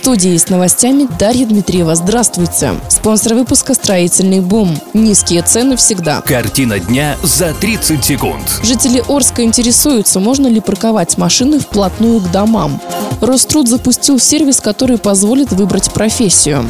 Студии 0.00 0.34
с 0.34 0.48
новостями 0.48 1.06
Дарья 1.18 1.44
Дмитриева. 1.44 1.94
Здравствуйте. 1.94 2.72
Спонсор 2.88 3.34
выпуска 3.34 3.74
«Строительный 3.74 4.40
бум». 4.40 4.80
Низкие 4.94 5.42
цены 5.42 5.76
всегда. 5.76 6.22
Картина 6.22 6.78
дня 6.78 7.18
за 7.22 7.52
30 7.52 8.02
секунд. 8.02 8.60
Жители 8.62 9.04
Орска 9.06 9.42
интересуются, 9.42 10.18
можно 10.18 10.46
ли 10.46 10.60
парковать 10.60 11.18
машины 11.18 11.60
вплотную 11.60 12.20
к 12.20 12.30
домам. 12.30 12.80
Роструд 13.20 13.68
запустил 13.68 14.18
сервис, 14.18 14.62
который 14.62 14.96
позволит 14.96 15.52
выбрать 15.52 15.92
профессию. 15.92 16.64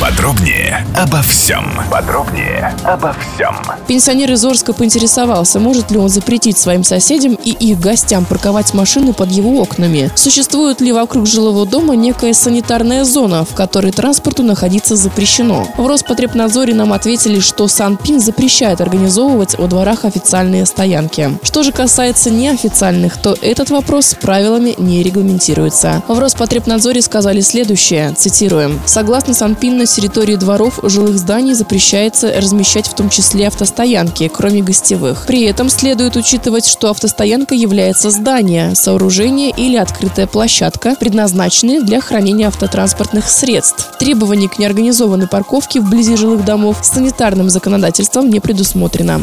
Подробнее 0.00 0.86
обо 0.96 1.20
всем. 1.20 1.78
Подробнее 1.90 2.74
обо 2.84 3.12
всем. 3.12 3.54
Пенсионер 3.86 4.32
из 4.32 4.42
Орска 4.42 4.72
поинтересовался, 4.72 5.60
может 5.60 5.90
ли 5.90 5.98
он 5.98 6.08
запретить 6.08 6.56
своим 6.56 6.84
соседям 6.84 7.34
и 7.34 7.50
их 7.50 7.78
гостям 7.78 8.24
парковать 8.24 8.72
машины 8.72 9.12
под 9.12 9.30
его 9.30 9.60
окнами. 9.60 10.10
Существует 10.14 10.80
ли 10.80 10.92
вокруг 10.92 11.26
жилого 11.26 11.66
дома 11.66 11.96
некая 11.96 12.32
санитарная 12.32 13.04
зона, 13.04 13.44
в 13.44 13.54
которой 13.54 13.92
транспорту 13.92 14.42
находиться 14.42 14.96
запрещено? 14.96 15.68
В 15.76 15.86
Роспотребнадзоре 15.86 16.74
нам 16.74 16.94
ответили, 16.94 17.38
что 17.38 17.68
Санпин 17.68 18.20
запрещает 18.20 18.80
организовывать 18.80 19.58
во 19.58 19.66
дворах 19.66 20.06
официальные 20.06 20.64
стоянки. 20.64 21.38
Что 21.42 21.62
же 21.62 21.72
касается 21.72 22.30
неофициальных, 22.30 23.18
то 23.18 23.36
этот 23.42 23.68
вопрос 23.68 24.16
правилами 24.18 24.74
не 24.78 25.02
регламентируется. 25.02 26.02
В 26.08 26.18
Роспотребнадзоре 26.18 27.02
сказали 27.02 27.42
следующее, 27.42 28.14
цитируем. 28.16 28.80
Согласно 28.86 29.34
Санпин, 29.34 29.76
на 29.76 29.89
территории 29.94 30.36
дворов 30.36 30.80
жилых 30.82 31.18
зданий 31.18 31.54
запрещается 31.54 32.32
размещать 32.36 32.86
в 32.86 32.94
том 32.94 33.10
числе 33.10 33.46
автостоянки, 33.46 34.28
кроме 34.28 34.62
гостевых. 34.62 35.24
При 35.26 35.42
этом 35.44 35.68
следует 35.68 36.16
учитывать, 36.16 36.66
что 36.66 36.90
автостоянка 36.90 37.54
является 37.54 38.10
здание, 38.10 38.74
сооружение 38.74 39.50
или 39.50 39.76
открытая 39.76 40.26
площадка, 40.26 40.96
предназначенные 40.98 41.82
для 41.82 42.00
хранения 42.00 42.48
автотранспортных 42.48 43.28
средств. 43.28 43.98
Требований 43.98 44.48
к 44.48 44.58
неорганизованной 44.58 45.28
парковке 45.28 45.80
вблизи 45.80 46.16
жилых 46.16 46.44
домов 46.44 46.78
санитарным 46.82 47.50
законодательством 47.50 48.30
не 48.30 48.40
предусмотрено. 48.40 49.22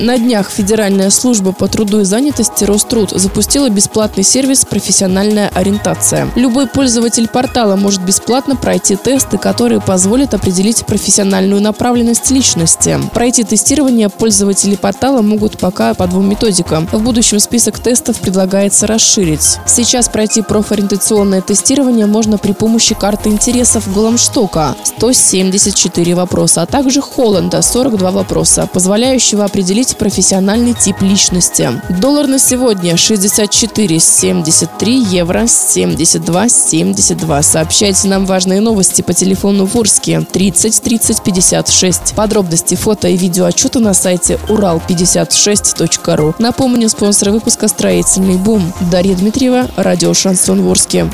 На 0.00 0.16
днях 0.16 0.48
Федеральная 0.48 1.10
служба 1.10 1.50
по 1.50 1.66
труду 1.66 2.00
и 2.00 2.04
занятости 2.04 2.62
Роструд 2.62 3.10
запустила 3.10 3.68
бесплатный 3.68 4.22
сервис 4.22 4.64
«Профессиональная 4.64 5.50
ориентация». 5.52 6.28
Любой 6.36 6.68
пользователь 6.68 7.26
портала 7.26 7.74
может 7.74 8.02
бесплатно 8.02 8.54
пройти 8.54 8.94
тесты, 8.94 9.38
которые 9.38 9.80
позволят 9.80 10.34
определить 10.34 10.86
профессиональную 10.86 11.60
направленность 11.60 12.30
личности. 12.30 12.96
Пройти 13.12 13.42
тестирование 13.42 14.08
пользователи 14.08 14.76
портала 14.76 15.20
могут 15.20 15.58
пока 15.58 15.94
по 15.94 16.06
двум 16.06 16.28
методикам. 16.28 16.86
В 16.92 17.02
будущем 17.02 17.40
список 17.40 17.80
тестов 17.80 18.20
предлагается 18.20 18.86
расширить. 18.86 19.58
Сейчас 19.66 20.08
пройти 20.08 20.42
профориентационное 20.42 21.40
тестирование 21.40 22.06
можно 22.06 22.38
при 22.38 22.52
помощи 22.52 22.94
карты 22.94 23.30
интересов 23.30 23.92
Голомштока 23.92 24.76
174 24.84 26.14
вопроса, 26.14 26.62
а 26.62 26.66
также 26.66 27.00
Холланда 27.00 27.62
42 27.62 28.12
вопроса, 28.12 28.68
позволяющего 28.72 29.44
определить 29.44 29.87
профессиональный 29.96 30.74
тип 30.74 31.00
личности. 31.00 31.70
Доллар 31.88 32.26
на 32.26 32.38
сегодня 32.38 32.94
64,73, 32.94 34.88
евро 35.10 35.44
72,72. 35.44 37.42
Сообщайте 37.42 38.08
нам 38.08 38.26
важные 38.26 38.60
новости 38.60 39.02
по 39.02 39.14
телефону 39.14 39.64
Ворске 39.64 40.20
30 40.20 40.82
30 40.82 41.22
56. 41.22 42.14
Подробности 42.14 42.74
фото 42.74 43.08
и 43.08 43.16
видео 43.16 43.46
отчета 43.46 43.80
на 43.80 43.94
сайте 43.94 44.38
урал56.ру. 44.48 46.34
Напомню, 46.38 46.88
спонсор 46.88 47.30
выпуска 47.30 47.68
«Строительный 47.68 48.36
бум». 48.36 48.72
Дарья 48.90 49.14
Дмитриева, 49.14 49.68
радио 49.76 50.12
«Шансон 50.14 50.62
Ворске». 50.62 51.08